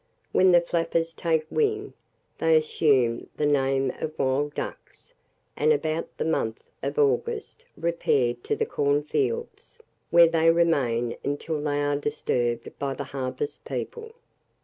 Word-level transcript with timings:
When 0.31 0.51
the 0.51 0.61
flappers 0.61 1.13
take 1.13 1.45
wing, 1.51 1.93
they 2.39 2.57
assume 2.57 3.29
the 3.37 3.45
name 3.45 3.91
of 3.99 4.17
wild 4.17 4.55
ducks, 4.55 5.13
and 5.55 5.71
about 5.71 6.07
the 6.17 6.25
month 6.25 6.63
of 6.81 6.97
August 6.97 7.65
repair 7.77 8.33
to 8.33 8.55
the 8.55 8.65
corn 8.65 9.03
fields, 9.03 9.79
where 10.09 10.27
they 10.27 10.49
remain 10.49 11.17
until 11.23 11.61
they 11.61 11.83
are 11.83 11.97
disturbed 11.97 12.71
by 12.79 12.95
the 12.95 13.03
harvest 13.13 13.63
people. 13.63 14.13